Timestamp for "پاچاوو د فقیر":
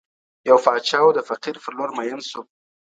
0.63-1.55